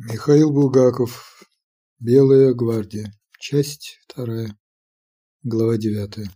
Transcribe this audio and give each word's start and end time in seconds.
Михаил 0.00 0.52
Булгаков. 0.52 1.42
Белая 1.98 2.54
гвардия. 2.54 3.12
Часть 3.40 3.98
вторая. 4.04 4.56
Глава 5.42 5.76
девятая. 5.76 6.30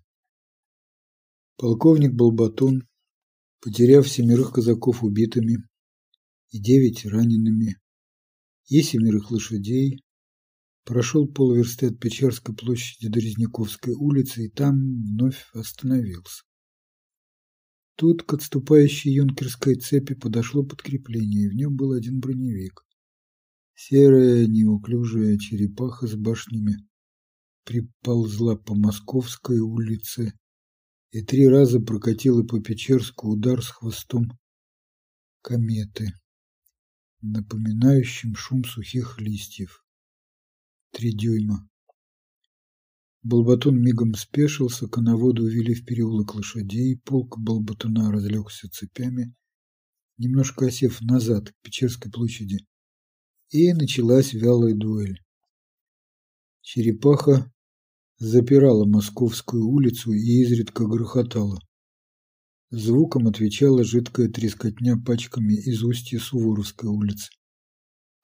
Полковник 1.58 2.12
Балбатун, 2.12 2.88
потеряв 3.60 4.08
семерых 4.08 4.52
казаков 4.52 5.04
убитыми 5.04 5.58
и 6.50 6.58
девять 6.58 7.06
ранеными, 7.06 7.78
и 8.66 8.82
семерых 8.82 9.30
лошадей, 9.30 10.02
прошел 10.84 11.28
полверсты 11.28 11.86
от 11.86 12.00
Печерской 12.00 12.56
площади 12.56 13.06
до 13.06 13.20
Резняковской 13.20 13.94
улицы 13.94 14.46
и 14.46 14.50
там 14.50 14.74
вновь 14.74 15.48
остановился. 15.54 16.42
Тут 17.94 18.24
к 18.24 18.34
отступающей 18.34 19.14
юнкерской 19.14 19.76
цепи 19.76 20.16
подошло 20.16 20.64
подкрепление, 20.64 21.44
и 21.44 21.48
в 21.48 21.54
нем 21.54 21.76
был 21.76 21.92
один 21.92 22.18
броневик. 22.18 22.82
Серая 23.84 24.46
неуклюжая 24.46 25.36
черепаха 25.38 26.06
с 26.06 26.14
башнями 26.14 26.76
приползла 27.64 28.54
по 28.54 28.76
Московской 28.76 29.58
улице 29.58 30.34
и 31.10 31.20
три 31.20 31.48
раза 31.48 31.80
прокатила 31.80 32.44
по 32.44 32.60
Печерску 32.60 33.30
удар 33.32 33.60
с 33.60 33.70
хвостом 33.70 34.38
кометы, 35.40 36.12
напоминающим 37.22 38.36
шум 38.36 38.62
сухих 38.64 39.18
листьев. 39.18 39.84
Три 40.92 41.12
дюйма. 41.12 41.68
Балбатун 43.24 43.82
мигом 43.82 44.14
спешился, 44.14 44.86
коноводу 44.86 45.42
увели 45.42 45.74
в 45.74 45.84
переулок 45.84 46.36
лошадей, 46.36 47.00
полк 47.04 47.36
Балбатуна 47.36 48.12
разлегся 48.12 48.70
цепями, 48.70 49.34
немножко 50.18 50.66
осев 50.66 51.00
назад 51.00 51.50
к 51.50 51.54
Печерской 51.62 52.12
площади, 52.12 52.64
и 53.52 53.72
началась 53.74 54.32
вялая 54.32 54.74
дуэль. 54.74 55.20
Черепаха 56.62 57.52
запирала 58.18 58.86
Московскую 58.86 59.66
улицу 59.66 60.12
и 60.12 60.42
изредка 60.42 60.86
грохотала. 60.86 61.58
Звуком 62.70 63.28
отвечала 63.28 63.84
жидкая 63.84 64.28
трескотня 64.28 64.96
пачками 64.96 65.52
из 65.54 65.82
устья 65.82 66.18
Суворовской 66.18 66.88
улицы. 66.88 67.30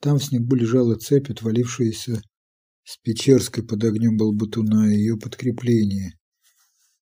Там 0.00 0.18
в 0.18 0.24
снегу 0.24 0.54
лежала 0.54 0.94
цепь, 0.94 1.30
отвалившаяся 1.30 2.22
с 2.84 2.96
Печерской 3.02 3.62
под 3.62 3.84
огнем 3.84 4.16
Балбатуна 4.16 4.90
и 4.90 4.96
ее 4.96 5.18
подкрепление, 5.18 6.18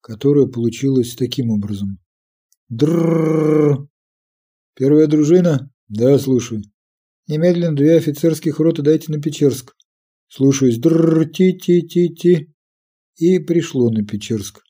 которое 0.02 0.46
получилось 0.46 1.14
таким 1.14 1.50
образом. 1.50 1.98
Дрррррр! 2.68 3.88
Первая 4.74 5.06
дружина? 5.06 5.72
Да, 5.88 6.18
слушай. 6.18 6.62
Немедленно 7.30 7.76
две 7.76 7.96
офицерских 7.96 8.58
роты 8.58 8.82
дайте 8.82 9.12
на 9.12 9.22
Печерск. 9.22 9.76
Слушаюсь. 10.26 10.78
Дрррр, 10.78 11.30
ти-ти-ти-ти. 11.30 12.52
И 13.14 13.38
пришло 13.38 13.88
на 13.88 14.04
Печерск. 14.04 14.64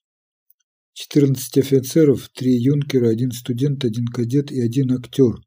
Четырнадцать 0.92 1.56
офицеров, 1.56 2.28
три 2.28 2.62
юнкера, 2.62 3.08
один 3.08 3.33
студент, 3.33 3.83
один 3.86 4.05
кадет 4.05 4.53
и 4.53 4.61
один 4.61 4.92
актер. 4.92 5.41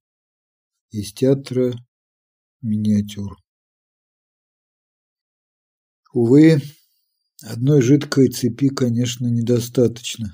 Из 0.90 1.14
театра 1.14 1.76
миниатюр. 2.64 3.38
Увы, 6.14 6.62
одной 7.44 7.84
жидкой 7.84 8.30
цепи, 8.30 8.70
конечно, 8.70 9.28
недостаточно. 9.28 10.34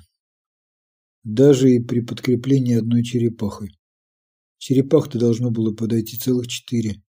Даже 1.23 1.71
и 1.71 1.83
при 1.83 1.99
подкреплении 1.99 2.75
одной 2.75 3.03
черепахой. 3.03 3.78
Черепах-то 4.59 5.17
должно 5.17 5.51
было 5.51 5.73
подойти 5.73 6.17
целых 6.17 6.47
четыре. 6.47 7.01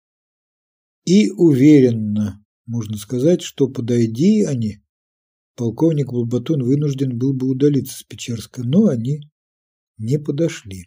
И 1.05 1.31
уверенно 1.31 2.45
можно 2.67 2.99
сказать, 2.99 3.43
что 3.43 3.67
подойди 3.67 4.45
они, 4.45 4.83
полковник 5.57 6.13
Балбатон 6.13 6.63
вынужден 6.63 7.19
был 7.19 7.33
бы 7.33 7.49
удалиться 7.49 7.99
с 7.99 8.03
Печерска, 8.03 8.63
но 8.63 8.89
они 8.89 9.23
не 9.97 10.19
подошли. 10.19 10.85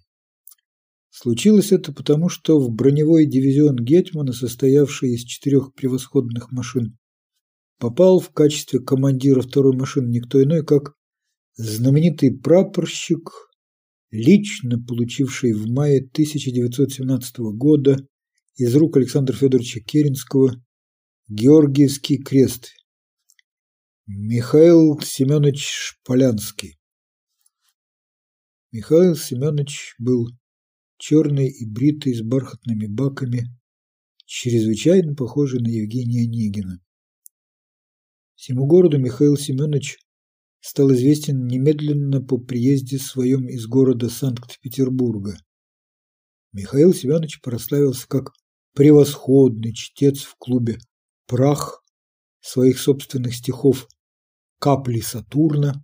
Случилось 1.09 1.71
это 1.71 1.91
потому, 1.91 2.29
что 2.29 2.59
в 2.59 2.71
броневой 2.71 3.25
дивизион 3.25 3.75
Гетмана, 3.77 4.31
состоявший 4.31 5.15
из 5.15 5.23
четырех 5.23 5.73
превосходных 5.73 6.51
машин, 6.51 6.97
попал 7.79 8.19
в 8.19 8.29
качестве 8.29 8.79
командира 8.79 9.41
второй 9.41 9.75
машины 9.75 10.07
никто 10.09 10.41
иной, 10.41 10.63
как 10.63 10.93
знаменитый 11.55 12.31
прапорщик 12.31 13.50
лично 14.11 14.77
получивший 14.77 15.53
в 15.53 15.67
мае 15.69 15.99
1917 15.99 17.37
года 17.55 17.97
из 18.55 18.75
рук 18.75 18.97
Александра 18.97 19.33
Федоровича 19.33 19.79
Керенского 19.79 20.61
Георгиевский 21.29 22.17
крест 22.17 22.73
Михаил 24.05 24.99
Семенович 25.01 25.65
Шполянский. 25.65 26.77
Михаил 28.73 29.15
Семенович 29.15 29.95
был 29.97 30.27
черный 30.97 31.47
и 31.47 31.65
бритый 31.65 32.13
с 32.13 32.21
бархатными 32.21 32.87
баками, 32.87 33.43
чрезвычайно 34.25 35.15
похожий 35.15 35.61
на 35.61 35.69
Евгения 35.69 36.23
Онегина. 36.23 36.79
Всему 38.35 38.65
городу 38.65 38.97
Михаил 38.99 39.37
Семенович 39.37 39.97
стал 40.61 40.93
известен 40.93 41.47
немедленно 41.47 42.21
по 42.21 42.37
приезде 42.37 42.99
своем 42.99 43.47
из 43.49 43.67
города 43.67 44.09
Санкт-Петербурга. 44.09 45.37
Михаил 46.53 46.93
Семенович 46.93 47.41
прославился 47.41 48.07
как 48.07 48.31
превосходный 48.73 49.73
чтец 49.73 50.21
в 50.21 50.35
клубе 50.37 50.77
«Прах» 51.27 51.83
своих 52.41 52.79
собственных 52.79 53.35
стихов 53.35 53.87
«Капли 54.59 54.99
Сатурна» 54.99 55.83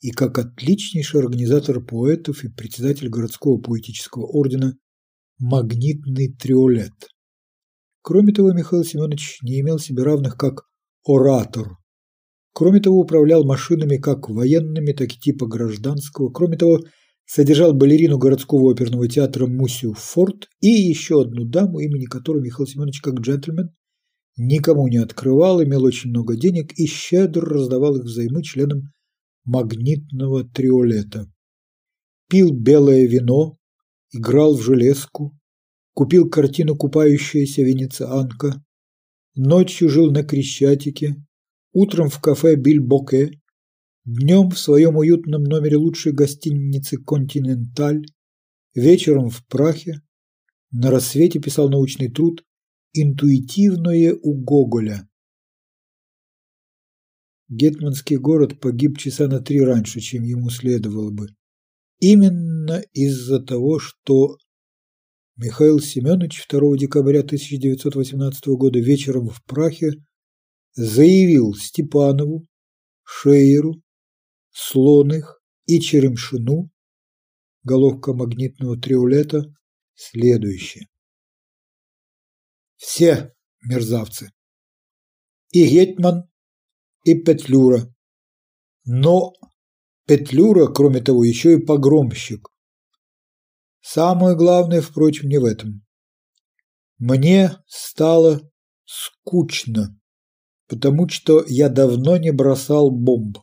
и 0.00 0.10
как 0.10 0.38
отличнейший 0.38 1.20
организатор 1.20 1.80
поэтов 1.84 2.44
и 2.44 2.48
председатель 2.48 3.08
городского 3.08 3.60
поэтического 3.60 4.24
ордена 4.24 4.76
«Магнитный 5.38 6.32
триолет». 6.32 6.92
Кроме 8.00 8.32
того, 8.32 8.52
Михаил 8.52 8.84
Семенович 8.84 9.38
не 9.42 9.60
имел 9.60 9.78
себе 9.78 10.02
равных 10.02 10.36
как 10.36 10.68
оратор 11.06 11.78
Кроме 12.54 12.80
того, 12.80 13.00
управлял 13.00 13.44
машинами 13.44 13.96
как 13.96 14.30
военными, 14.30 14.92
так 14.92 15.12
и 15.12 15.18
типа 15.18 15.46
гражданского. 15.46 16.30
Кроме 16.30 16.56
того, 16.56 16.78
содержал 17.26 17.74
балерину 17.74 18.16
городского 18.16 18.70
оперного 18.70 19.08
театра 19.08 19.46
Мусю 19.46 19.92
Форд 19.92 20.48
и 20.60 20.68
еще 20.68 21.22
одну 21.22 21.44
даму, 21.44 21.80
имени 21.80 22.04
которой 22.04 22.42
Михаил 22.42 22.68
Семенович 22.68 23.00
как 23.00 23.14
джентльмен 23.18 23.74
никому 24.36 24.86
не 24.86 24.98
открывал, 24.98 25.62
имел 25.62 25.82
очень 25.82 26.10
много 26.10 26.36
денег 26.36 26.72
и 26.78 26.86
щедро 26.86 27.44
раздавал 27.44 27.96
их 27.96 28.04
взаймы 28.04 28.44
членам 28.44 28.92
магнитного 29.44 30.44
триолета. 30.44 31.26
Пил 32.28 32.52
белое 32.52 33.06
вино, 33.06 33.56
играл 34.12 34.56
в 34.56 34.62
железку, 34.62 35.36
купил 35.92 36.30
картину 36.30 36.76
«Купающаяся 36.76 37.62
венецианка», 37.62 38.64
ночью 39.34 39.88
жил 39.88 40.12
на 40.12 40.22
Крещатике, 40.22 41.16
утром 41.74 42.08
в 42.08 42.20
кафе 42.20 42.54
Бильбоке, 42.54 43.42
днем 44.04 44.50
в 44.50 44.58
своем 44.58 44.96
уютном 44.96 45.42
номере 45.42 45.76
лучшей 45.76 46.12
гостиницы 46.12 46.96
«Континенталь», 46.96 48.06
вечером 48.74 49.28
в 49.28 49.44
Прахе, 49.46 50.00
на 50.70 50.90
рассвете 50.90 51.40
писал 51.40 51.68
научный 51.68 52.10
труд 52.10 52.44
«Интуитивное 52.92 54.14
у 54.14 54.34
Гоголя». 54.34 55.08
Гетманский 57.48 58.16
город 58.16 58.60
погиб 58.60 58.96
часа 58.96 59.26
на 59.26 59.40
три 59.40 59.60
раньше, 59.60 60.00
чем 60.00 60.22
ему 60.22 60.50
следовало 60.50 61.10
бы. 61.10 61.28
Именно 62.00 62.82
из-за 62.92 63.40
того, 63.40 63.78
что 63.78 64.38
Михаил 65.36 65.80
Семенович 65.80 66.46
2 66.48 66.76
декабря 66.78 67.20
1918 67.20 68.46
года 68.48 68.78
вечером 68.78 69.28
в 69.28 69.42
Прахе 69.44 69.92
заявил 70.74 71.54
Степанову, 71.54 72.46
Шейеру, 73.02 73.82
Слоных 74.50 75.40
и 75.66 75.80
Черемшину, 75.80 76.70
головка 77.62 78.12
магнитного 78.12 78.76
триолета, 78.76 79.44
следующее. 79.94 80.88
Все 82.76 83.34
мерзавцы. 83.62 84.30
И 85.50 85.66
Гетман, 85.66 86.28
и 87.04 87.14
Петлюра. 87.14 87.92
Но 88.84 89.32
Петлюра, 90.06 90.66
кроме 90.66 91.00
того, 91.00 91.24
еще 91.24 91.54
и 91.54 91.64
погромщик. 91.64 92.48
Самое 93.80 94.36
главное, 94.36 94.80
впрочем, 94.80 95.28
не 95.28 95.38
в 95.38 95.44
этом. 95.44 95.84
Мне 96.98 97.56
стало 97.66 98.40
скучно 98.84 99.98
потому 100.68 101.08
что 101.08 101.44
я 101.46 101.68
давно 101.68 102.16
не 102.16 102.32
бросал 102.32 102.90
бомб. 102.90 103.38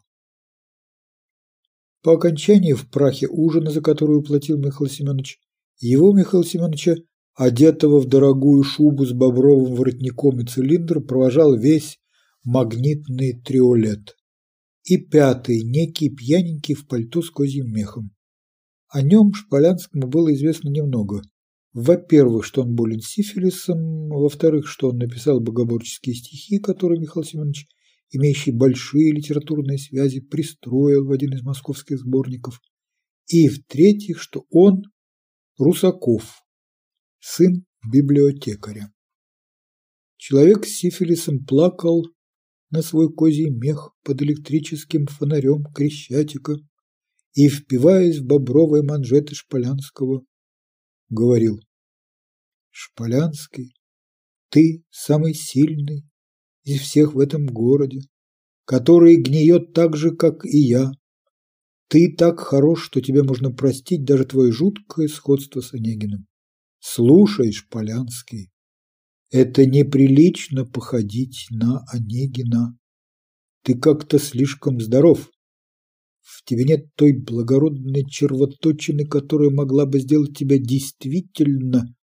По 2.04 2.14
окончании 2.14 2.74
в 2.74 2.90
прахе 2.90 3.28
ужина, 3.28 3.70
за 3.70 3.82
который 3.82 4.18
уплатил 4.18 4.58
Михаил 4.58 4.90
Семенович, 4.90 5.40
его 5.80 6.14
Михаил 6.14 6.44
Семеновича 6.44 6.96
одетого 7.36 8.00
в 8.00 8.08
дорогую 8.08 8.64
шубу 8.64 9.06
с 9.06 9.14
бобровым 9.14 9.76
воротником 9.76 10.40
и 10.42 10.46
цилиндр, 10.46 11.02
провожал 11.02 11.56
весь 11.56 12.00
магнитный 12.44 13.40
триолет. 13.42 14.16
И 14.84 14.98
пятый, 14.98 15.62
некий 15.64 16.10
пьяненький 16.10 16.74
в 16.74 16.88
пальто 16.88 17.22
с 17.22 17.30
козьим 17.30 17.72
мехом. 17.72 18.12
О 18.88 19.02
нем 19.02 19.34
Шполянскому 19.34 20.08
было 20.08 20.34
известно 20.34 20.70
немного. 20.70 21.22
Во-первых, 21.74 22.46
что 22.46 22.64
он 22.64 22.76
болен 22.76 23.00
сифилисом, 23.00 24.10
во-вторых, 24.10 24.68
что 24.68 24.90
он 24.90 24.98
написал 24.98 25.40
богоборческие 25.40 26.16
стихи, 26.16 26.60
которые 26.60 27.00
Михаил 27.00 27.24
Семенович, 27.24 27.68
имеющий 28.10 28.52
большие 28.52 29.14
литературные 29.14 29.78
связи, 29.78 30.20
пристроил 30.20 31.06
в 31.06 31.12
один 31.12 31.34
из 31.34 31.44
московских 31.44 32.00
сборников, 32.00 32.60
и 33.28 33.48
в-третьих, 33.48 34.20
что 34.20 34.46
он 34.50 34.84
Русаков, 35.58 36.44
сын 37.20 37.66
библиотекаря. 37.90 38.92
Человек 40.18 40.66
с 40.66 40.76
сифилисом 40.76 41.46
плакал 41.46 42.06
на 42.70 42.82
свой 42.82 43.14
козий 43.14 43.50
мех 43.50 43.92
под 44.04 44.22
электрическим 44.22 45.06
фонарем 45.08 45.64
Крещатика 45.74 46.56
и, 47.34 47.48
впиваясь 47.48 48.20
в 48.20 48.26
бобровые 48.26 48.84
манжеты 48.84 49.36
Шполянского, 49.36 50.26
говорил 51.12 51.60
«Шполянский, 52.72 53.76
ты 54.50 54.84
самый 54.90 55.34
сильный 55.34 56.04
из 56.64 56.82
всех 56.82 57.14
в 57.14 57.20
этом 57.20 57.46
городе, 57.46 58.02
который 58.66 59.22
гниет 59.22 59.74
так 59.74 59.96
же, 59.96 60.16
как 60.16 60.46
и 60.46 60.58
я. 60.58 60.92
Ты 61.88 62.16
так 62.18 62.40
хорош, 62.40 62.84
что 62.86 63.02
тебе 63.02 63.24
можно 63.24 63.52
простить 63.52 64.06
даже 64.06 64.26
твое 64.26 64.52
жуткое 64.52 65.08
сходство 65.08 65.62
с 65.62 65.74
Онегиным. 65.74 66.26
Слушай, 66.80 67.52
Шполянский, 67.52 68.50
это 69.30 69.66
неприлично 69.66 70.66
походить 70.66 71.48
на 71.50 71.84
Онегина. 71.92 72.78
Ты 73.64 73.78
как-то 73.78 74.20
слишком 74.20 74.80
здоров. 74.80 75.30
В 76.32 76.46
тебе 76.46 76.64
нет 76.64 76.96
той 76.96 77.12
благородной 77.12 78.06
червоточины, 78.06 79.06
которая 79.06 79.50
могла 79.50 79.86
бы 79.86 80.00
сделать 80.00 80.38
тебя 80.38 80.58
действительно 80.58 81.94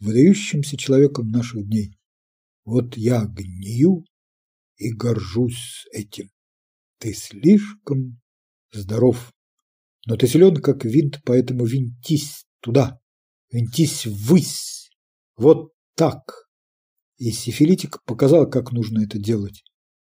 выдающимся 0.00 0.76
человеком 0.76 1.28
наших 1.28 1.68
дней. 1.68 1.96
Вот 2.64 2.96
я 2.96 3.24
гнию 3.24 4.04
и 4.76 4.90
горжусь 4.92 5.86
этим. 5.92 6.30
Ты 6.98 7.14
слишком 7.14 8.20
здоров. 8.72 9.32
Но 10.04 10.16
ты 10.16 10.26
силен, 10.26 10.56
как 10.56 10.84
винт, 10.84 11.20
поэтому 11.24 11.64
винтись 11.64 12.46
туда, 12.60 12.98
винтись 13.52 14.04
ввысь. 14.04 14.90
Вот 15.36 15.70
так. 15.94 16.48
И 17.18 17.30
сифилитик 17.30 18.02
показал, 18.04 18.50
как 18.50 18.72
нужно 18.72 19.04
это 19.04 19.18
делать. 19.18 19.62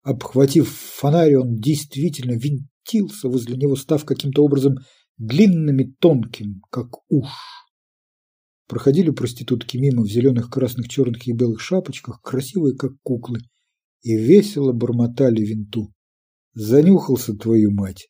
Обхватив 0.01 0.69
фонарь, 0.69 1.35
он 1.35 1.59
действительно 1.59 2.39
винтился 2.89 3.27
возле 3.29 3.55
него, 3.55 3.75
став 3.75 4.05
каким-то 4.05 4.43
образом 4.43 4.75
длинным 5.17 5.79
и 5.79 5.85
тонким, 5.99 6.61
как 6.69 6.97
уж. 7.09 7.29
Проходили 8.67 9.09
проститутки 9.09 9.77
мимо 9.77 10.03
в 10.03 10.07
зеленых, 10.07 10.49
красных, 10.49 10.89
черных 10.89 11.27
и 11.27 11.33
белых 11.33 11.59
шапочках, 11.59 12.21
красивые, 12.21 12.75
как 12.75 12.91
куклы, 13.01 13.39
и 14.03 14.15
весело 14.15 14.73
бормотали 14.73 15.41
винту. 15.41 15.91
Занюхался 16.53 17.35
твою 17.35 17.71
мать. 17.71 18.09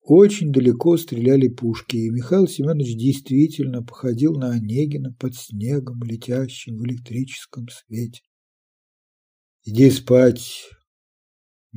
Очень 0.00 0.52
далеко 0.52 0.96
стреляли 0.96 1.48
пушки, 1.48 1.96
и 1.96 2.08
Михаил 2.08 2.48
Семенович 2.48 2.96
действительно 2.96 3.82
походил 3.82 4.34
на 4.36 4.52
Онегина 4.52 5.12
под 5.12 5.34
снегом, 5.34 6.02
летящим 6.02 6.78
в 6.78 6.86
электрическом 6.86 7.66
свете. 7.68 8.22
«Иди 9.64 9.90
спать»,— 9.90 10.70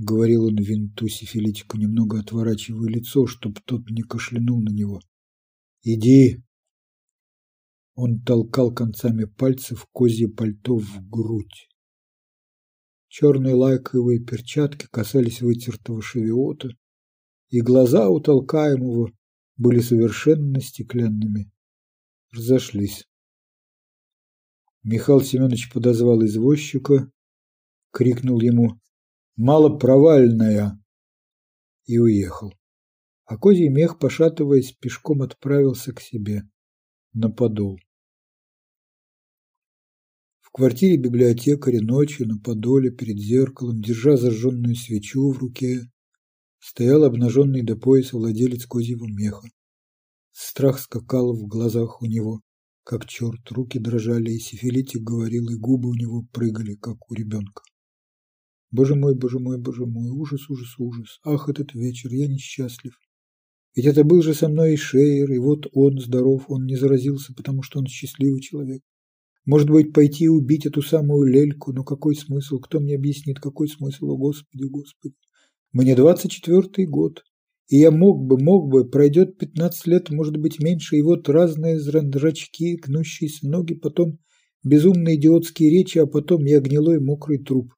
говорил 0.02 0.46
он 0.46 0.56
винту 0.56 1.08
сифилитику, 1.08 1.78
немного 1.78 2.20
отворачивая 2.20 2.90
лицо, 2.90 3.28
чтоб 3.28 3.60
тот 3.62 3.90
не 3.90 4.02
кашлянул 4.02 4.62
на 4.62 4.70
него. 4.70 5.00
«Иди». 5.84 6.44
Он 7.94 8.22
толкал 8.22 8.74
концами 8.74 9.26
пальцев 9.26 9.86
козье 9.92 10.28
пальто 10.28 10.78
в 10.78 11.08
грудь. 11.08 11.70
Черные 13.10 13.54
лайковые 13.54 14.24
перчатки 14.24 14.88
касались 14.90 15.42
вытертого 15.42 16.02
шевиота, 16.02 16.70
и 17.50 17.62
глаза 17.62 18.10
у 18.10 18.20
толкаемого 18.20 19.12
были 19.58 19.82
совершенно 19.82 20.62
стеклянными. 20.62 21.52
Разошлись. 22.32 23.06
Михаил 24.84 25.22
Семенович 25.22 25.72
подозвал 25.72 26.24
извозчика, 26.24 27.12
крикнул 27.92 28.40
ему 28.40 28.80
«Малопровальная!» 29.44 30.80
и 31.88 31.98
уехал. 31.98 32.54
А 33.26 33.38
козий 33.40 33.70
мех, 33.70 33.98
пошатываясь, 33.98 34.74
пешком 34.74 35.24
отправился 35.24 35.94
к 35.94 36.00
себе 36.00 36.44
на 37.14 37.32
подол. 37.32 37.80
В 40.42 40.52
квартире 40.52 40.98
библиотекаря 40.98 41.82
ночью 41.82 42.28
на 42.28 42.38
подоле 42.38 42.92
перед 42.92 43.18
зеркалом, 43.18 43.82
держа 43.82 44.16
зажженную 44.16 44.76
свечу 44.76 45.32
в 45.32 45.40
руке, 45.40 45.90
стоял 46.60 47.04
обнаженный 47.04 47.64
до 47.64 47.76
пояса 47.76 48.18
владелец 48.18 48.68
козьего 48.68 49.08
меха. 49.08 49.48
Страх 50.34 50.80
скакал 50.80 51.34
в 51.34 51.48
глазах 51.48 52.04
у 52.04 52.06
него, 52.06 52.42
как 52.84 53.08
черт, 53.08 53.50
руки 53.50 53.80
дрожали, 53.80 54.34
и 54.34 54.40
сифилитик 54.40 55.02
говорил, 55.02 55.50
и 55.50 55.56
губы 55.56 55.90
у 55.90 55.96
него 55.96 56.28
прыгали, 56.32 56.76
как 56.76 57.10
у 57.10 57.16
ребенка. 57.16 57.64
Боже 58.72 58.96
мой, 58.96 59.16
боже 59.16 59.40
мой, 59.40 59.58
боже 59.58 59.86
мой, 59.86 60.10
ужас, 60.10 60.50
ужас, 60.50 60.76
ужас. 60.78 61.20
Ах, 61.26 61.50
этот 61.50 61.74
вечер, 61.74 62.10
я 62.14 62.28
несчастлив. 62.28 62.94
Ведь 63.76 63.86
это 63.86 64.04
был 64.04 64.22
же 64.22 64.34
со 64.34 64.48
мной 64.48 64.74
и 64.74 64.78
Шейер, 64.78 65.32
и 65.32 65.40
вот 65.40 65.68
он 65.74 66.00
здоров, 66.00 66.46
он 66.48 66.66
не 66.66 66.76
заразился, 66.76 67.34
потому 67.34 67.64
что 67.64 67.80
он 67.80 67.88
счастливый 67.88 68.42
человек. 68.42 68.82
Может 69.46 69.70
быть, 69.70 69.94
пойти 69.94 70.30
убить 70.30 70.66
эту 70.66 70.82
самую 70.82 71.32
Лельку, 71.32 71.74
но 71.74 71.84
какой 71.84 72.16
смысл? 72.16 72.60
Кто 72.60 72.80
мне 72.80 72.96
объяснит, 72.96 73.40
какой 73.40 73.68
смысл? 73.68 74.12
О, 74.12 74.18
Господи, 74.18 74.64
Господи! 74.64 75.16
Мне 75.74 75.96
двадцать 75.96 76.32
четвертый 76.32 76.86
год, 76.86 77.24
и 77.70 77.78
я 77.78 77.92
мог 77.92 78.26
бы, 78.26 78.38
мог 78.38 78.70
бы, 78.70 78.90
пройдет 78.90 79.38
пятнадцать 79.38 79.88
лет, 79.88 80.10
может 80.12 80.38
быть, 80.38 80.60
меньше, 80.60 80.98
и 80.98 81.02
вот 81.02 81.28
разные 81.30 81.80
зрачки, 81.80 82.76
гнущиеся 82.76 83.50
ноги, 83.50 83.74
потом 83.74 84.20
безумные 84.64 85.16
идиотские 85.16 85.72
речи, 85.72 85.98
а 85.98 86.06
потом 86.06 86.46
я 86.46 86.60
гнилой 86.60 87.00
мокрый 87.00 87.40
труп. 87.40 87.74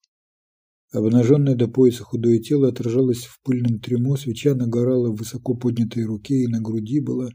Обнаженное 0.94 1.56
до 1.56 1.68
пояса 1.68 2.04
худое 2.04 2.38
тело 2.38 2.70
отражалось 2.70 3.26
в 3.26 3.42
пыльном 3.42 3.80
трюмо, 3.80 4.16
свеча 4.16 4.54
нагорала 4.54 5.10
в 5.10 5.16
высоко 5.16 5.56
поднятой 5.56 6.06
руке, 6.06 6.44
и 6.44 6.48
на 6.48 6.62
груди 6.62 7.00
была 7.00 7.30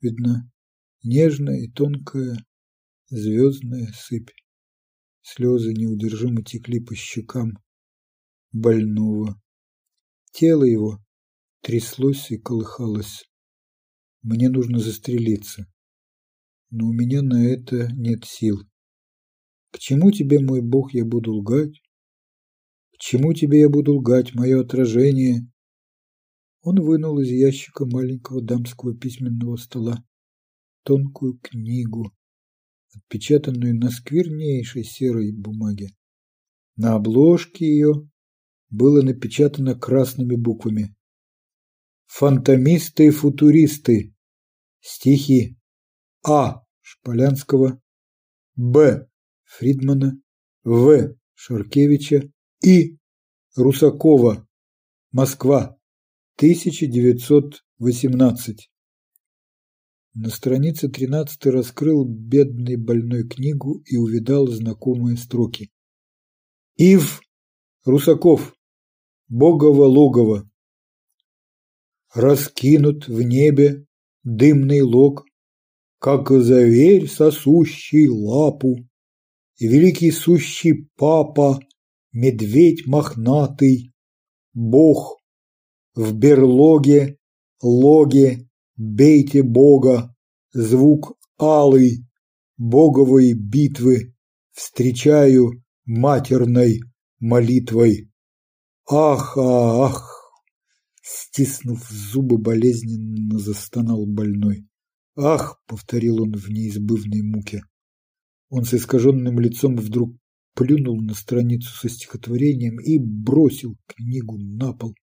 видна 0.00 0.50
нежная 1.02 1.60
и 1.60 1.70
тонкая 1.70 2.38
звездная 3.10 3.92
сыпь. 3.94 4.30
Слезы 5.20 5.74
неудержимо 5.74 6.42
текли 6.42 6.80
по 6.80 6.94
щекам 6.94 7.58
больного. 8.52 9.38
Тело 10.32 10.64
его 10.64 10.98
тряслось 11.60 12.30
и 12.30 12.38
колыхалось. 12.38 13.26
Мне 14.22 14.48
нужно 14.48 14.78
застрелиться, 14.78 15.70
но 16.70 16.86
у 16.86 16.92
меня 16.92 17.20
на 17.20 17.46
это 17.46 17.92
нет 17.92 18.24
сил. 18.24 18.62
К 19.72 19.78
чему 19.78 20.10
тебе, 20.10 20.40
мой 20.40 20.62
Бог, 20.62 20.94
я 20.94 21.04
буду 21.04 21.34
лгать? 21.34 21.83
К 22.94 22.98
чему 22.98 23.32
тебе 23.34 23.60
я 23.60 23.68
буду 23.68 23.96
лгать, 23.96 24.34
мое 24.34 24.60
отражение? 24.60 25.50
Он 26.62 26.80
вынул 26.80 27.18
из 27.18 27.28
ящика 27.28 27.86
маленького 27.86 28.40
дамского 28.40 28.96
письменного 28.96 29.56
стола 29.56 30.04
тонкую 30.84 31.38
книгу, 31.42 32.14
отпечатанную 32.94 33.74
на 33.74 33.90
сквернейшей 33.90 34.84
серой 34.84 35.32
бумаге. 35.32 35.88
На 36.76 36.94
обложке 36.94 37.66
ее 37.66 38.08
было 38.70 39.02
напечатано 39.02 39.74
красными 39.74 40.36
буквами. 40.36 40.94
Фантомисты 42.06 43.08
и 43.08 43.10
футуристы. 43.10 44.14
Стихи 44.80 45.58
А. 46.22 46.62
Шполянского, 46.80 47.80
Б. 48.54 49.08
Фридмана, 49.44 50.20
В. 50.62 51.16
Шаркевича 51.34 52.30
и 52.64 52.98
Русакова. 53.56 54.48
Москва. 55.12 55.78
1918. 56.36 58.70
На 60.14 60.30
странице 60.30 60.88
13 60.88 61.46
раскрыл 61.46 62.04
бедный 62.06 62.76
больной 62.76 63.28
книгу 63.28 63.82
и 63.84 63.96
увидал 63.96 64.46
знакомые 64.46 65.18
строки. 65.18 65.70
Ив 66.76 67.20
Русаков. 67.84 68.56
Богово 69.28 69.84
логово. 69.84 70.50
Раскинут 72.14 73.08
в 73.08 73.20
небе 73.22 73.86
дымный 74.22 74.80
лог, 74.80 75.26
как 75.98 76.30
зверь 76.30 77.08
сосущий 77.08 78.08
лапу, 78.08 78.88
и 79.56 79.68
великий 79.68 80.10
сущий 80.10 80.88
папа, 80.96 81.60
медведь 82.14 82.86
мохнатый, 82.86 83.92
бог 84.54 85.20
в 85.94 86.14
берлоге, 86.14 87.18
логе, 87.60 88.48
бейте 88.76 89.42
бога, 89.42 90.16
звук 90.52 91.18
алый, 91.38 92.06
боговой 92.56 93.34
битвы, 93.34 94.14
встречаю 94.52 95.62
матерной 95.84 96.80
молитвой. 97.18 98.10
Ах, 98.88 99.36
ах! 99.36 100.10
Стиснув 101.02 101.86
зубы, 101.90 102.38
болезненно 102.38 103.38
застонал 103.38 104.06
больной. 104.06 104.66
«Ах!»— 105.16 105.60
повторил 105.66 106.22
он 106.22 106.32
в 106.32 106.48
неизбывной 106.48 107.22
муке. 107.22 107.62
Он 108.48 108.64
с 108.64 108.74
искаженным 108.74 109.38
лицом 109.38 109.76
вдруг 109.76 110.16
плюнул 110.54 111.00
на 111.02 111.14
страницу 111.14 111.70
со 111.74 111.88
стихотворением 111.88 112.80
и 112.80 112.98
бросил 112.98 113.76
книгу 113.86 114.38
на 114.38 114.72
пол. 114.72 114.94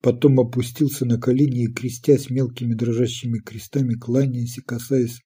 Потом 0.00 0.40
опустился 0.40 1.04
на 1.04 1.18
колени 1.18 1.64
и, 1.64 1.72
крестясь 1.72 2.28
мелкими 2.28 2.74
дрожащими 2.74 3.38
крестами, 3.38 3.94
кланяясь 3.94 4.58
и 4.58 4.62
касаясь 4.62 5.20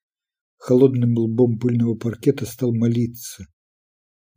холодным 0.58 1.16
лбом 1.16 1.58
пыльного 1.58 1.94
паркета, 1.94 2.44
стал 2.44 2.74
молиться, 2.74 3.46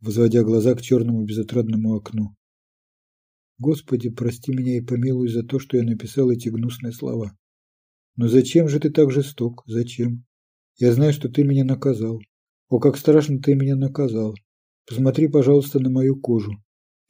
возводя 0.00 0.42
глаза 0.42 0.74
к 0.74 0.82
черному 0.82 1.24
безотрадному 1.24 1.94
окну. 1.94 2.36
Господи, 3.58 4.08
прости 4.08 4.52
меня 4.52 4.78
и 4.78 4.80
помилуй 4.80 5.28
за 5.28 5.42
то, 5.42 5.58
что 5.58 5.76
я 5.76 5.82
написал 5.82 6.30
эти 6.30 6.48
гнусные 6.48 6.92
слова. 6.92 7.36
Но 8.16 8.26
зачем 8.26 8.68
же 8.68 8.80
ты 8.80 8.88
так 8.90 9.10
жесток? 9.10 9.62
Зачем? 9.66 10.24
Я 10.76 10.94
знаю, 10.94 11.12
что 11.12 11.28
ты 11.28 11.44
меня 11.44 11.64
наказал. 11.64 12.20
О, 12.68 12.78
как 12.78 12.96
страшно 12.96 13.38
ты 13.38 13.54
меня 13.54 13.76
наказал. 13.76 14.34
Посмотри, 14.90 15.28
пожалуйста, 15.28 15.78
на 15.78 15.88
мою 15.88 16.16
кожу. 16.16 16.50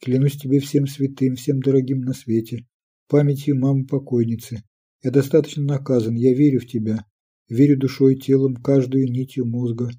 Клянусь 0.03 0.37
тебе 0.37 0.59
всем 0.59 0.85
святым, 0.85 1.33
всем 1.33 1.61
дорогим 1.61 2.01
на 2.01 2.13
свете, 2.13 2.67
памятью 3.07 3.59
мамы 3.59 3.87
покойницы. 3.87 4.61
Я 5.01 5.09
достаточно 5.09 5.63
наказан, 5.63 6.13
я 6.13 6.31
верю 6.35 6.59
в 6.59 6.67
тебя. 6.67 7.03
Верю 7.49 7.79
душой, 7.79 8.17
телом, 8.17 8.53
каждую 8.53 9.09
нитью 9.09 9.47
мозга. 9.47 9.89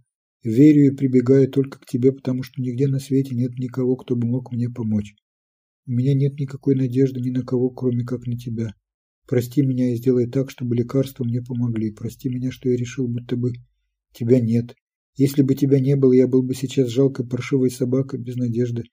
Верю 0.44 0.92
и 0.92 0.96
прибегаю 0.96 1.50
только 1.50 1.80
к 1.80 1.86
тебе, 1.86 2.12
потому 2.12 2.44
что 2.44 2.62
нигде 2.62 2.86
на 2.86 3.00
свете 3.00 3.34
нет 3.34 3.58
никого, 3.58 3.96
кто 3.96 4.14
бы 4.14 4.28
мог 4.28 4.52
мне 4.52 4.70
помочь. 4.70 5.16
У 5.84 5.90
меня 5.90 6.14
нет 6.14 6.38
никакой 6.38 6.76
надежды 6.76 7.18
ни 7.18 7.30
на 7.30 7.42
кого, 7.42 7.70
кроме 7.70 8.04
как 8.04 8.28
на 8.28 8.38
тебя. 8.38 8.76
Прости 9.26 9.60
меня 9.60 9.92
и 9.92 9.96
сделай 9.96 10.30
так, 10.30 10.50
чтобы 10.50 10.76
лекарства 10.76 11.24
мне 11.24 11.42
помогли. 11.42 11.90
Прости 11.90 12.28
меня, 12.28 12.52
что 12.52 12.68
я 12.68 12.76
решил, 12.76 13.08
будто 13.08 13.36
бы 13.36 13.54
тебя 14.12 14.38
нет. 14.38 14.76
Если 15.16 15.42
бы 15.42 15.54
тебя 15.54 15.78
не 15.78 15.96
было, 15.96 16.12
я 16.12 16.26
был 16.26 16.42
бы 16.42 16.54
сейчас 16.54 16.88
жалкой 16.88 17.26
паршивой 17.26 17.70
собакой 17.70 18.18
без 18.18 18.36
надежды. 18.36 18.84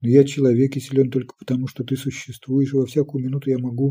Но 0.00 0.08
я 0.08 0.24
человек 0.24 0.76
и 0.76 0.80
силен 0.80 1.10
только 1.10 1.34
потому, 1.38 1.66
что 1.66 1.84
ты 1.84 1.96
существуешь. 1.96 2.72
Во 2.72 2.86
всякую 2.86 3.24
минуту 3.24 3.50
я 3.50 3.58
могу 3.58 3.90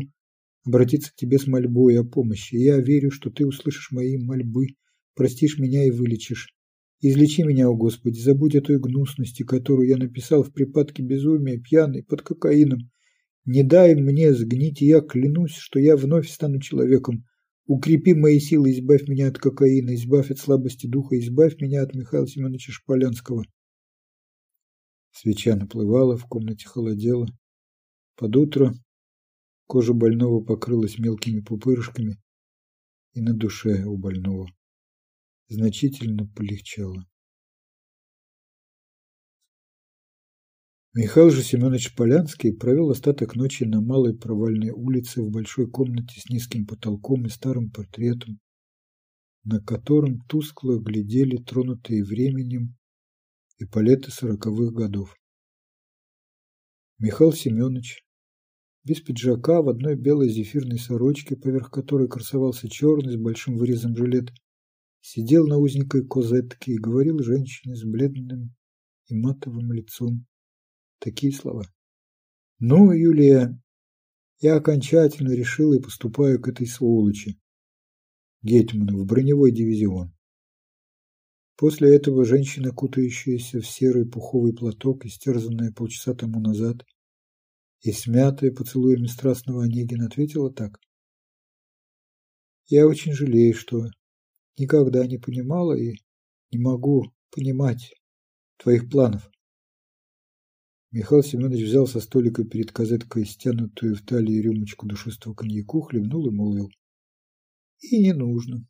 обратиться 0.66 1.12
к 1.12 1.16
тебе 1.16 1.38
с 1.38 1.46
мольбой 1.46 1.98
о 1.98 2.04
помощи. 2.04 2.56
я 2.56 2.78
верю, 2.78 3.10
что 3.10 3.30
ты 3.30 3.46
услышишь 3.46 3.90
мои 3.90 4.18
мольбы, 4.18 4.68
простишь 5.14 5.58
меня 5.58 5.86
и 5.86 5.90
вылечишь. 5.90 6.54
Излечи 7.00 7.42
меня, 7.42 7.68
о 7.68 7.74
Господи, 7.74 8.18
забудь 8.18 8.56
о 8.56 8.60
той 8.60 8.78
гнусности, 8.78 9.44
которую 9.44 9.88
я 9.88 9.96
написал 9.96 10.42
в 10.42 10.52
припадке 10.52 11.02
безумия, 11.02 11.58
пьяный, 11.58 12.02
под 12.02 12.22
кокаином. 12.22 12.90
Не 13.44 13.62
дай 13.62 13.94
мне 13.94 14.34
сгнить, 14.34 14.82
и 14.82 14.86
я 14.86 15.00
клянусь, 15.00 15.54
что 15.54 15.78
я 15.78 15.96
вновь 15.96 16.28
стану 16.28 16.60
человеком. 16.60 17.24
Укрепи 17.68 18.14
мои 18.14 18.40
силы, 18.40 18.72
избавь 18.72 19.06
меня 19.08 19.28
от 19.28 19.36
кокаина, 19.36 19.94
избавь 19.94 20.30
от 20.30 20.38
слабости 20.38 20.86
духа, 20.86 21.18
избавь 21.18 21.60
меня 21.60 21.82
от 21.82 21.94
Михаила 21.94 22.26
Семеновича 22.26 22.72
Шполянского. 22.72 23.44
Свеча 25.12 25.54
наплывала, 25.54 26.16
в 26.16 26.24
комнате 26.24 26.66
холодело. 26.66 27.26
Под 28.16 28.34
утро 28.36 28.72
кожа 29.66 29.92
больного 29.92 30.42
покрылась 30.42 30.98
мелкими 30.98 31.40
пупырышками, 31.40 32.16
и 33.12 33.20
на 33.20 33.34
душе 33.34 33.84
у 33.84 33.98
больного 33.98 34.48
значительно 35.48 36.26
полегчало. 36.26 37.04
Михаил 40.94 41.30
же 41.30 41.42
Семенович 41.42 41.94
Полянский 41.94 42.50
провел 42.50 42.90
остаток 42.90 43.36
ночи 43.36 43.64
на 43.64 43.82
малой 43.82 44.16
провальной 44.16 44.70
улице 44.70 45.20
в 45.20 45.30
большой 45.30 45.70
комнате 45.70 46.18
с 46.18 46.30
низким 46.30 46.66
потолком 46.66 47.26
и 47.26 47.28
старым 47.28 47.70
портретом, 47.70 48.40
на 49.44 49.60
котором 49.60 50.22
тускло 50.22 50.78
глядели 50.78 51.36
тронутые 51.36 52.02
временем 52.02 52.74
и 53.58 53.66
палеты 53.66 54.10
сороковых 54.10 54.72
годов. 54.72 55.14
Михаил 56.98 57.32
Семенович, 57.32 58.02
без 58.82 59.02
пиджака, 59.02 59.60
в 59.60 59.68
одной 59.68 59.94
белой 59.94 60.30
зефирной 60.30 60.78
сорочке, 60.78 61.36
поверх 61.36 61.70
которой 61.70 62.08
красовался 62.08 62.66
черный 62.66 63.12
с 63.12 63.16
большим 63.16 63.58
вырезом 63.58 63.94
жилет, 63.94 64.30
сидел 65.02 65.46
на 65.46 65.58
узенькой 65.58 66.06
козетке 66.06 66.72
и 66.72 66.78
говорил 66.78 67.22
женщине 67.22 67.76
с 67.76 67.84
бледным 67.84 68.54
и 69.08 69.14
матовым 69.14 69.70
лицом 69.72 70.26
такие 70.98 71.32
слова. 71.32 71.64
«Ну, 72.58 72.92
Юлия, 72.92 73.60
я 74.40 74.56
окончательно 74.56 75.32
решил 75.32 75.72
и 75.72 75.80
поступаю 75.80 76.40
к 76.40 76.48
этой 76.48 76.66
сволочи, 76.66 77.40
Гетману, 78.42 79.02
в 79.02 79.06
броневой 79.06 79.52
дивизион. 79.52 80.14
После 81.56 81.96
этого 81.96 82.24
женщина, 82.24 82.70
кутающаяся 82.70 83.60
в 83.60 83.66
серый 83.66 84.08
пуховый 84.08 84.54
платок, 84.54 85.04
истерзанная 85.04 85.72
полчаса 85.72 86.14
тому 86.14 86.38
назад, 86.40 86.84
и 87.80 87.90
смятая 87.90 88.52
поцелуями 88.52 89.06
страстного 89.06 89.64
Онегина, 89.64 90.06
ответила 90.06 90.52
так. 90.52 90.78
«Я 92.66 92.86
очень 92.86 93.12
жалею, 93.12 93.54
что 93.54 93.86
никогда 94.56 95.04
не 95.06 95.18
понимала 95.18 95.76
и 95.76 95.96
не 96.52 96.58
могу 96.58 97.12
понимать 97.30 97.92
твоих 98.56 98.88
планов. 98.88 99.28
Михаил 100.90 101.22
Семенович 101.22 101.66
взял 101.66 101.86
со 101.86 102.00
столика 102.00 102.44
перед 102.44 102.72
казеткой 102.72 103.26
стянутую 103.26 103.94
в 103.94 104.02
талии 104.02 104.40
рюмочку 104.40 104.86
душистого 104.86 105.34
коньяку, 105.34 105.82
хлебнул 105.82 106.26
и 106.26 106.30
молвил. 106.30 106.70
И 107.80 108.02
не 108.02 108.14
нужно. 108.14 108.66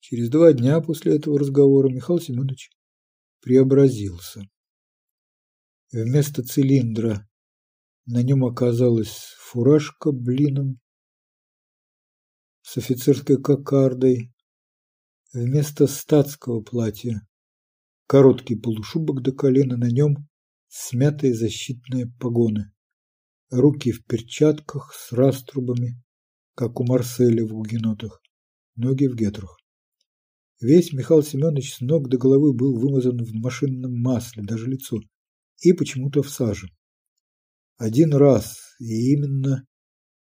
Через 0.00 0.28
два 0.28 0.52
дня 0.52 0.80
после 0.80 1.16
этого 1.16 1.38
разговора 1.38 1.88
Михаил 1.88 2.18
Семенович 2.18 2.70
преобразился. 3.40 4.42
Вместо 5.92 6.42
цилиндра 6.42 7.28
на 8.06 8.22
нем 8.22 8.44
оказалась 8.44 9.34
фуражка 9.38 10.10
блином 10.10 10.80
с 12.62 12.76
офицерской 12.76 13.40
кокардой. 13.40 14.32
Вместо 15.32 15.86
статского 15.86 16.62
платья 16.62 17.27
короткий 18.08 18.56
полушубок 18.56 19.22
до 19.22 19.32
колена, 19.32 19.76
на 19.76 19.90
нем 19.90 20.26
смятые 20.68 21.34
защитные 21.34 22.06
погоны. 22.18 22.72
Руки 23.50 23.92
в 23.92 24.04
перчатках 24.04 24.92
с 24.94 25.12
раструбами, 25.12 26.02
как 26.54 26.80
у 26.80 26.84
Марселя 26.84 27.44
в 27.44 27.50
гугенотах, 27.50 28.20
ноги 28.76 29.06
в 29.06 29.14
гетрах. 29.14 29.56
Весь 30.60 30.92
Михаил 30.92 31.22
Семенович 31.22 31.74
с 31.74 31.80
ног 31.80 32.08
до 32.08 32.18
головы 32.18 32.52
был 32.52 32.78
вымазан 32.78 33.22
в 33.22 33.32
машинном 33.34 33.94
масле, 34.00 34.42
даже 34.42 34.66
лицо, 34.66 34.98
и 35.60 35.72
почему-то 35.72 36.22
в 36.22 36.30
саже. 36.30 36.68
Один 37.76 38.12
раз, 38.14 38.58
и 38.80 39.12
именно 39.12 39.66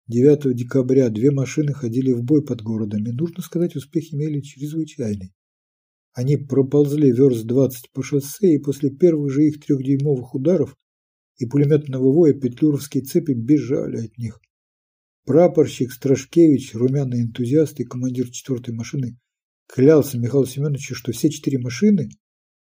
9 0.08 0.56
декабря, 0.56 1.10
две 1.10 1.32
машины 1.32 1.74
ходили 1.74 2.12
в 2.12 2.24
бой 2.24 2.44
под 2.44 2.62
городом, 2.64 3.06
и, 3.06 3.12
нужно 3.12 3.44
сказать, 3.44 3.76
успех 3.76 4.12
имели 4.12 4.42
чрезвычайный. 4.42 5.34
Они 6.16 6.38
проползли 6.38 7.12
верст 7.12 7.44
двадцать 7.44 7.92
по 7.92 8.02
шоссе, 8.02 8.56
и 8.56 8.58
после 8.58 8.90
первых 8.90 9.30
же 9.32 9.48
их 9.48 9.60
трехдюймовых 9.60 10.34
ударов 10.34 10.74
и 11.38 11.46
пулеметного 11.46 12.10
воя 12.10 12.34
петлюровские 12.34 13.04
цепи 13.04 13.34
бежали 13.34 14.06
от 14.06 14.18
них. 14.18 14.40
Прапорщик 15.26 15.92
Страшкевич, 15.92 16.74
румяный 16.74 17.24
энтузиаст 17.24 17.82
и 17.82 17.84
командир 17.84 18.30
четвертой 18.30 18.74
машины, 18.74 19.20
клялся 19.68 20.18
Михаилу 20.18 20.46
Семеновичу, 20.46 20.96
что 20.96 21.12
все 21.12 21.30
четыре 21.30 21.60
машины, 21.60 22.08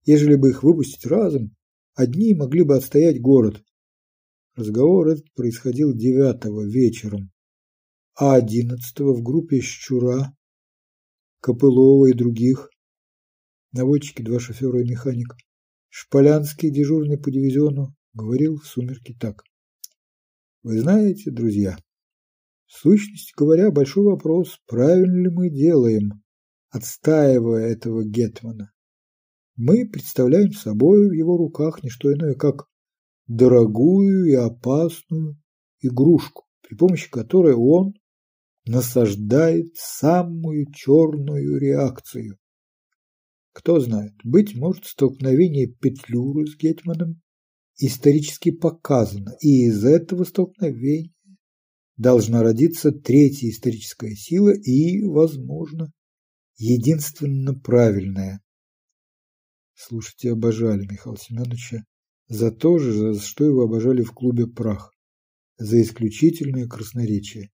ежели 0.07 0.37
бы 0.37 0.49
их 0.49 0.63
выпустить 0.63 1.05
разом, 1.05 1.55
одни 1.95 2.33
могли 2.33 2.63
бы 2.65 2.77
отстоять 2.77 3.21
город. 3.21 3.63
Разговор 4.55 5.09
этот 5.09 5.31
происходил 5.35 5.93
девятого 5.93 6.67
вечером, 6.67 7.31
а 8.15 8.37
одиннадцатого 8.37 9.13
в 9.13 9.23
группе 9.23 9.61
Щура, 9.61 10.35
Копылова 11.41 12.07
и 12.07 12.15
других 12.15 12.71
наводчики, 13.75 14.23
два 14.23 14.41
шофера 14.41 14.81
и 14.81 14.89
механик. 14.89 15.35
Шполянский, 15.89 16.71
дежурный 16.71 17.19
по 17.19 17.31
дивизиону, 17.31 17.95
говорил 18.15 18.59
в 18.59 18.67
сумерки 18.67 19.15
так. 19.19 19.43
Вы 20.63 20.81
знаете, 20.81 21.31
друзья, 21.31 21.77
в 22.67 22.73
сущности 22.73 23.33
говоря, 23.37 23.71
большой 23.71 24.05
вопрос, 24.05 24.59
правильно 24.67 25.29
ли 25.29 25.31
мы 25.31 25.51
делаем, 25.51 26.23
отстаивая 26.71 27.67
этого 27.67 28.05
Гетмана. 28.05 28.73
Мы 29.57 29.89
представляем 29.89 30.53
собой 30.53 31.09
в 31.09 31.13
его 31.13 31.37
руках 31.37 31.83
не 31.83 31.91
что 31.91 32.13
иное, 32.13 32.35
как 32.35 32.67
дорогую 33.27 34.27
и 34.27 34.35
опасную 34.35 35.37
игрушку, 35.81 36.45
при 36.63 36.77
помощи 36.77 37.11
которой 37.11 37.55
он 37.55 37.95
насаждает 38.67 39.77
самую 39.77 40.73
черную 40.73 41.59
реакцию. 41.59 42.39
Кто 43.55 43.79
знает, 43.79 44.13
быть 44.25 44.57
может, 44.57 44.85
столкновение 44.85 45.69
Петлюры 45.69 46.45
с 46.45 46.57
Гетманом 46.57 47.23
исторически 47.79 48.51
показано, 48.51 49.37
и 49.41 49.67
из 49.67 49.85
этого 49.85 50.25
столкновения 50.25 51.15
должна 51.97 52.43
родиться 52.43 52.91
третья 52.91 53.49
историческая 53.49 54.17
сила 54.17 54.51
и, 54.51 55.05
возможно, 55.05 55.93
единственно 56.57 57.55
правильная. 57.55 58.41
Слушайте, 59.75 60.33
обожали 60.33 60.89
Михаила 60.91 61.17
Семеновича 61.17 61.85
за 62.27 62.51
то 62.51 62.79
же, 62.79 63.15
за 63.15 63.21
что 63.21 63.45
его 63.45 63.63
обожали 63.63 64.03
в 64.03 64.11
клубе 64.11 64.49
«Прах», 64.49 64.91
за 65.59 65.81
исключительное 65.81 66.67
красноречие. 66.67 67.53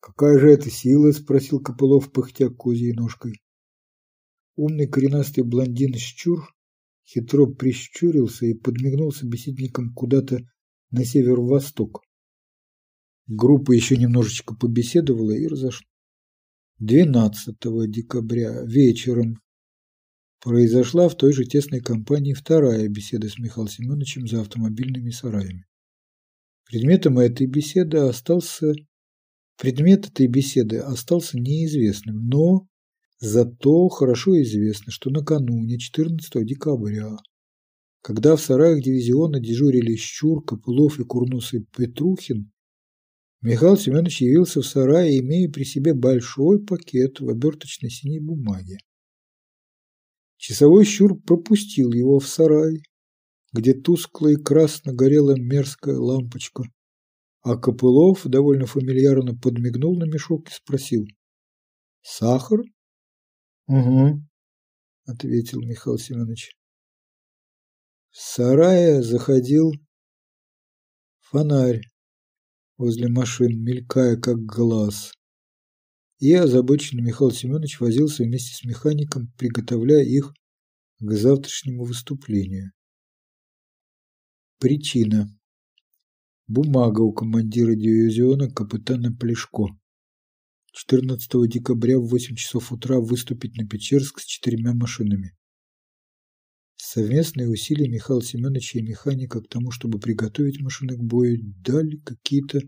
«Какая 0.00 0.38
же 0.38 0.50
это 0.50 0.68
сила?»– 0.68 1.12
спросил 1.12 1.60
Копылов, 1.60 2.12
пыхтя 2.12 2.50
козьей 2.50 2.92
ножкой. 2.92 3.40
Умный 4.56 4.86
коренастый 4.86 5.44
блондин 5.44 5.94
Щур 5.94 6.54
хитро 7.06 7.46
прищурился 7.46 8.46
и 8.46 8.54
подмигнул 8.54 9.12
собеседникам 9.12 9.92
куда-то 9.92 10.40
на 10.90 11.04
северо-восток. 11.04 12.02
Группа 13.26 13.72
еще 13.72 13.96
немножечко 13.96 14.54
побеседовала 14.54 15.32
и 15.32 15.46
разошлась. 15.46 15.88
12 16.78 17.56
декабря 17.90 18.62
вечером 18.64 19.40
произошла 20.40 21.08
в 21.08 21.16
той 21.16 21.32
же 21.32 21.44
тесной 21.44 21.80
компании 21.80 22.34
вторая 22.34 22.86
беседа 22.88 23.28
с 23.28 23.38
Михаилом 23.38 23.68
Семеновичем 23.68 24.26
за 24.26 24.40
автомобильными 24.40 25.10
сараями. 25.10 25.66
Предметом 26.66 27.18
этой 27.18 27.46
беседы 27.46 27.98
остался 27.98 28.74
предмет 29.56 30.08
этой 30.08 30.26
беседы 30.26 30.78
остался 30.78 31.38
неизвестным, 31.38 32.26
но 32.26 32.68
Зато 33.20 33.88
хорошо 33.88 34.40
известно, 34.42 34.92
что 34.92 35.10
накануне 35.10 35.78
14 35.78 36.44
декабря, 36.44 37.16
когда 38.02 38.36
в 38.36 38.40
сараях 38.40 38.82
дивизиона 38.82 39.40
дежурили 39.40 39.96
Щур, 39.96 40.44
Копылов 40.44 41.00
и 41.00 41.04
Курносый 41.04 41.66
Петрухин, 41.76 42.52
Михаил 43.40 43.76
Семенович 43.76 44.22
явился 44.22 44.62
в 44.62 44.66
сарае, 44.66 45.20
имея 45.20 45.50
при 45.50 45.64
себе 45.64 45.94
большой 45.94 46.64
пакет 46.64 47.20
в 47.20 47.28
оберточной 47.28 47.90
синей 47.90 48.18
бумаге. 48.18 48.78
Часовой 50.38 50.84
Щур 50.84 51.20
пропустил 51.20 51.92
его 51.92 52.18
в 52.18 52.26
сарай, 52.26 52.82
где 53.52 53.72
тускло 53.72 54.28
и 54.28 54.36
красно 54.36 54.92
горела 54.92 55.34
мерзкая 55.38 55.96
лампочка, 55.96 56.64
а 57.42 57.56
Копылов 57.56 58.26
довольно 58.26 58.66
фамильярно 58.66 59.34
подмигнул 59.34 59.96
на 59.98 60.04
мешок 60.04 60.48
и 60.48 60.52
спросил 60.52 61.06
«Сахар?» 62.02 62.60
Угу, 63.66 64.22
ответил 65.06 65.62
Михаил 65.62 65.98
Семенович. 65.98 66.56
В 68.10 68.18
сарае 68.18 69.02
заходил 69.02 69.72
фонарь 71.20 71.80
возле 72.76 73.08
машин, 73.08 73.62
мелькая 73.62 74.16
как 74.16 74.38
глаз. 74.44 75.12
И 76.18 76.32
озабоченный 76.32 77.02
Михаил 77.02 77.30
Семенович 77.30 77.80
возился 77.80 78.22
вместе 78.22 78.54
с 78.54 78.64
механиком, 78.64 79.32
приготовляя 79.38 80.04
их 80.04 80.32
к 81.00 81.12
завтрашнему 81.12 81.84
выступлению. 81.84 82.72
Причина. 84.58 85.28
Бумага 86.46 87.00
у 87.00 87.12
командира 87.12 87.74
дивизиона 87.74 88.50
капитана 88.50 89.10
Плешко. 89.10 89.68
14 90.74 91.48
декабря 91.48 92.00
в 92.00 92.08
8 92.08 92.34
часов 92.34 92.72
утра 92.72 92.98
выступить 92.98 93.56
на 93.56 93.64
Печерск 93.64 94.18
с 94.18 94.24
четырьмя 94.24 94.74
машинами. 94.74 95.36
Совместные 96.74 97.48
усилия 97.48 97.88
Михаила 97.88 98.20
Семеновича 98.20 98.80
и 98.80 98.82
механика 98.82 99.40
к 99.40 99.48
тому, 99.48 99.70
чтобы 99.70 100.00
приготовить 100.00 100.60
машины 100.60 100.96
к 100.96 101.00
бою, 101.00 101.38
дали 101.64 101.98
какие-то 101.98 102.58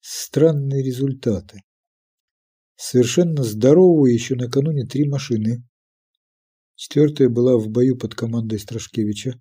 странные 0.00 0.82
результаты. 0.82 1.60
Совершенно 2.74 3.44
здоровые 3.44 4.12
еще 4.12 4.34
накануне 4.34 4.84
три 4.84 5.08
машины. 5.08 5.64
Четвертая 6.74 7.28
была 7.28 7.56
в 7.56 7.68
бою 7.68 7.96
под 7.96 8.16
командой 8.16 8.58
Страшкевича. 8.58 9.40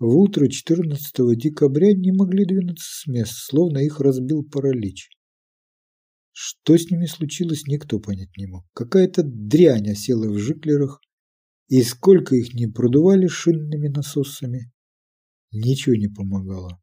В 0.00 0.08
утро 0.08 0.48
14 0.48 1.38
декабря 1.38 1.94
не 1.94 2.10
могли 2.10 2.44
двинуться 2.44 2.84
с 2.84 3.06
мест, 3.06 3.32
словно 3.32 3.78
их 3.78 4.00
разбил 4.00 4.42
паралич. 4.42 5.08
Что 6.38 6.76
с 6.76 6.90
ними 6.90 7.06
случилось, 7.06 7.66
никто 7.66 7.98
понять 7.98 8.36
не 8.36 8.44
мог. 8.44 8.66
Какая-то 8.74 9.22
дрянь 9.24 9.88
осела 9.90 10.28
в 10.28 10.36
жиклерах, 10.36 11.00
и 11.68 11.82
сколько 11.82 12.36
их 12.36 12.52
не 12.52 12.66
продували 12.66 13.26
шинными 13.26 13.88
насосами, 13.88 14.70
ничего 15.50 15.96
не 15.96 16.08
помогало. 16.08 16.78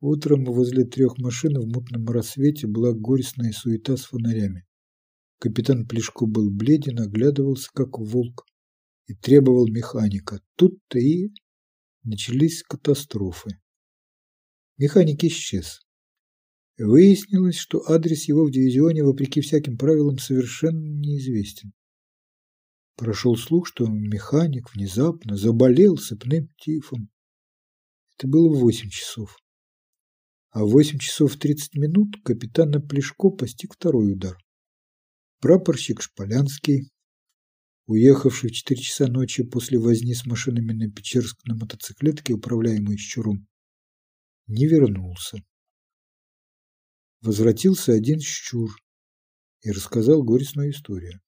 Утром 0.00 0.46
возле 0.46 0.82
трех 0.82 1.16
машин 1.18 1.60
в 1.60 1.66
мутном 1.68 2.04
рассвете 2.06 2.66
была 2.66 2.92
горестная 2.92 3.52
суета 3.52 3.96
с 3.96 4.06
фонарями. 4.06 4.66
Капитан 5.38 5.86
Плешко 5.86 6.26
был 6.26 6.50
бледен, 6.50 6.98
оглядывался, 6.98 7.68
как 7.72 8.00
волк, 8.00 8.46
и 9.06 9.14
требовал 9.14 9.68
механика. 9.68 10.40
Тут-то 10.56 10.98
и 10.98 11.30
начались 12.02 12.64
катастрофы. 12.64 13.60
Механик 14.76 15.22
исчез. 15.22 15.82
Выяснилось, 16.78 17.56
что 17.56 17.82
адрес 17.90 18.24
его 18.24 18.44
в 18.44 18.50
дивизионе, 18.50 19.04
вопреки 19.04 19.40
всяким 19.40 19.76
правилам, 19.76 20.18
совершенно 20.18 20.86
неизвестен. 20.86 21.72
Прошел 22.96 23.36
слух, 23.36 23.66
что 23.66 23.86
механик 23.86 24.74
внезапно 24.74 25.36
заболел 25.36 25.96
сыпным 25.96 26.48
тифом. 26.58 27.10
Это 28.16 28.28
было 28.28 28.48
в 28.48 28.60
восемь 28.60 28.90
часов. 28.90 29.36
А 30.50 30.64
в 30.64 30.70
восемь 30.70 30.98
часов 30.98 31.36
тридцать 31.36 31.74
минут 31.74 32.16
капитана 32.24 32.80
Плешко 32.80 33.30
постиг 33.30 33.74
второй 33.74 34.12
удар. 34.12 34.36
Прапорщик 35.40 36.02
Шполянский, 36.02 36.90
уехавший 37.86 38.50
в 38.50 38.52
четыре 38.52 38.82
часа 38.82 39.06
ночи 39.06 39.42
после 39.42 39.78
возни 39.78 40.14
с 40.14 40.26
машинами 40.26 40.72
на 40.72 40.90
Печерск 40.90 41.44
на 41.46 41.54
мотоциклетке, 41.54 42.34
управляемой 42.34 42.98
Щуром, 42.98 43.46
не 44.46 44.66
вернулся 44.66 45.42
возвратился 47.20 47.92
один 47.92 48.20
щур 48.20 48.70
и 49.62 49.70
рассказал 49.70 50.22
горестную 50.22 50.70
историю. 50.70 51.20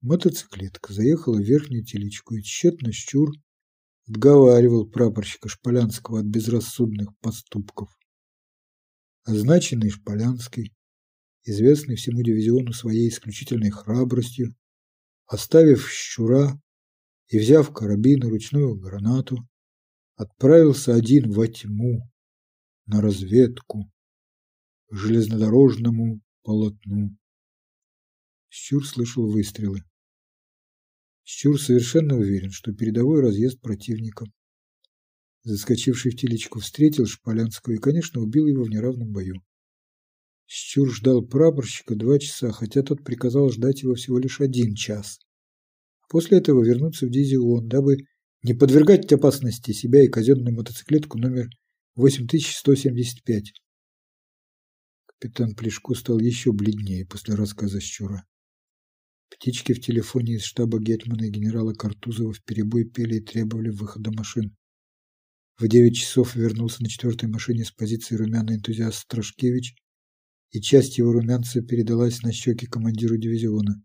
Мотоциклетка 0.00 0.92
заехала 0.92 1.36
в 1.36 1.44
верхнюю 1.44 1.84
телечку, 1.84 2.34
и 2.34 2.42
тщетно 2.42 2.92
щур 2.92 3.30
отговаривал 4.06 4.86
прапорщика 4.86 5.48
Шполянского 5.48 6.20
от 6.20 6.26
безрассудных 6.26 7.16
поступков. 7.20 7.88
Означенный 9.24 9.88
Шполянский, 9.88 10.74
известный 11.44 11.96
всему 11.96 12.22
дивизиону 12.22 12.72
своей 12.72 13.08
исключительной 13.08 13.70
храбростью, 13.70 14.54
оставив 15.26 15.90
щура 15.90 16.60
и 17.28 17.38
взяв 17.38 17.72
карабин 17.72 18.22
и 18.24 18.28
ручную 18.28 18.76
гранату, 18.76 19.38
отправился 20.16 20.94
один 20.94 21.32
во 21.32 21.48
тьму 21.48 22.10
на 22.86 23.00
разведку 23.00 23.90
железнодорожному 24.96 26.20
полотну. 26.42 27.16
Щур 28.48 28.86
слышал 28.86 29.26
выстрелы. 29.26 29.80
Щур 31.24 31.60
совершенно 31.60 32.16
уверен, 32.16 32.50
что 32.50 32.72
передовой 32.72 33.20
разъезд 33.20 33.60
противника. 33.60 34.26
Заскочивший 35.42 36.12
в 36.12 36.16
телечку 36.16 36.60
встретил 36.60 37.06
Шполянского 37.06 37.74
и, 37.74 37.78
конечно, 37.78 38.20
убил 38.20 38.46
его 38.46 38.62
в 38.62 38.68
неравном 38.68 39.10
бою. 39.10 39.42
Щур 40.46 40.94
ждал 40.94 41.26
прапорщика 41.26 41.96
два 41.96 42.18
часа, 42.18 42.52
хотя 42.52 42.82
тот 42.82 43.02
приказал 43.02 43.50
ждать 43.50 43.82
его 43.82 43.94
всего 43.94 44.18
лишь 44.18 44.40
один 44.40 44.74
час. 44.74 45.18
После 46.08 46.38
этого 46.38 46.62
вернуться 46.62 47.06
в 47.06 47.10
дивизион, 47.10 47.66
дабы 47.66 47.96
не 48.42 48.54
подвергать 48.54 49.10
опасности 49.12 49.72
себя 49.72 50.04
и 50.04 50.08
казенную 50.08 50.54
мотоциклетку 50.54 51.18
номер 51.18 51.48
8175. 51.96 53.63
Капитан 55.18 55.54
Плешко 55.54 55.94
стал 55.94 56.18
еще 56.18 56.52
бледнее 56.52 57.06
после 57.06 57.34
рассказа 57.34 57.80
Щура. 57.80 58.26
Птички 59.30 59.72
в 59.72 59.80
телефоне 59.80 60.34
из 60.34 60.42
штаба 60.42 60.78
Гетмана 60.78 61.24
и 61.24 61.30
генерала 61.30 61.72
Картузова 61.72 62.32
вперебой 62.32 62.84
пели 62.84 63.16
и 63.16 63.20
требовали 63.20 63.70
выхода 63.70 64.10
машин. 64.12 64.56
В 65.58 65.68
девять 65.68 65.96
часов 65.96 66.34
вернулся 66.34 66.82
на 66.82 66.88
четвертой 66.88 67.28
машине 67.28 67.64
с 67.64 67.70
позиции 67.70 68.16
румяный 68.16 68.56
энтузиаст 68.56 68.98
Страшкевич, 68.98 69.76
и 70.50 70.60
часть 70.60 70.98
его 70.98 71.12
румянца 71.12 71.62
передалась 71.62 72.22
на 72.22 72.32
щеки 72.32 72.66
командиру 72.66 73.16
дивизиона. 73.16 73.82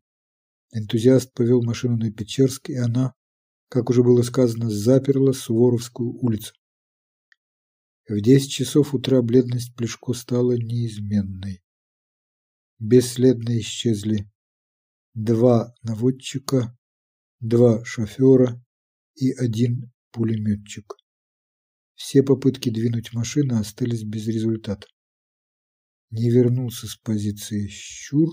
Энтузиаст 0.72 1.34
повел 1.34 1.64
машину 1.64 1.98
на 1.98 2.12
Печерск, 2.12 2.70
и 2.70 2.76
она, 2.76 3.14
как 3.70 3.90
уже 3.90 4.04
было 4.04 4.22
сказано, 4.22 4.70
заперла 4.70 5.34
Суворовскую 5.34 6.12
улицу. 6.12 6.54
В 8.10 8.22
десять 8.22 8.50
часов 8.50 8.96
утра 8.96 9.22
бледность 9.22 9.76
Плешко 9.76 10.14
стала 10.14 10.54
неизменной. 10.54 11.62
Бесследно 12.80 13.60
исчезли 13.60 14.28
два 15.14 15.76
наводчика, 15.84 16.76
два 17.40 17.86
шофера 17.86 18.60
и 19.14 19.32
один 19.34 19.94
пулеметчик. 20.12 20.96
Все 21.94 22.24
попытки 22.24 22.72
двинуть 22.72 23.14
машину 23.14 23.60
остались 23.60 24.04
без 24.04 24.26
результата. 24.26 24.88
Не 26.10 26.32
вернулся 26.32 26.88
с 26.88 26.96
позиции 26.96 27.68
Щур, 27.68 28.30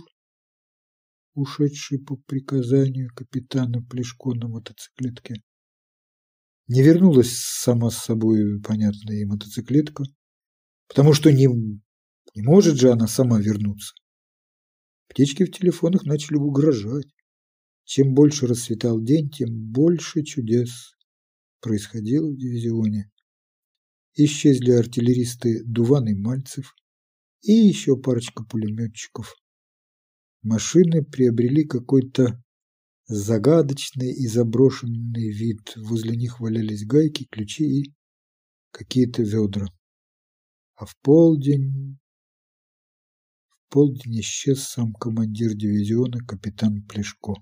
ушедший 1.35 1.99
по 1.99 2.17
приказанию 2.17 3.15
капитана 3.15 3.83
Плешко 3.83 4.33
на 4.33 4.49
мотоциклетке. 4.49 5.43
Не 6.69 6.83
вернулась 6.83 7.39
сама 7.39 7.91
с 7.91 7.99
собой, 7.99 8.61
понятная 8.61 9.21
и 9.21 9.25
мотоциклетка, 9.25 10.05
потому 10.89 11.13
что 11.13 11.31
не, 11.33 11.47
не 11.47 12.43
может 12.43 12.77
же 12.77 12.91
она 12.91 13.07
сама 13.07 13.41
вернуться. 13.41 13.95
Птички 15.09 15.45
в 15.45 15.53
телефонах 15.53 16.05
начали 16.05 16.37
угрожать. 16.37 17.07
Чем 17.85 18.15
больше 18.15 18.49
расцветал 18.49 19.01
день, 19.01 19.31
тем 19.31 19.49
больше 19.51 20.25
чудес 20.25 20.97
происходило 21.61 22.29
в 22.29 22.37
дивизионе. 22.37 23.13
Исчезли 24.15 24.73
артиллеристы 24.73 25.63
Дуван 25.65 26.09
и 26.09 26.15
Мальцев 26.15 26.75
и 27.43 27.53
еще 27.53 27.97
парочка 27.97 28.45
пулеметчиков. 28.45 29.37
Машины 30.43 31.05
приобрели 31.05 31.65
какой-то 31.65 32.43
загадочный 33.07 34.13
и 34.13 34.27
заброшенный 34.27 35.31
вид. 35.31 35.73
Возле 35.77 36.17
них 36.17 36.41
валялись 36.41 36.85
гайки, 36.85 37.27
ключи 37.31 37.83
и 37.83 37.95
какие-то 38.71 39.23
ведра. 39.23 39.69
А 40.75 40.87
в 40.87 40.97
полдень... 41.03 41.99
В 43.49 43.73
полдень 43.73 44.21
исчез 44.21 44.63
сам 44.63 44.93
командир 44.93 45.55
дивизиона 45.55 46.21
капитан 46.25 46.83
Плешко. 46.83 47.35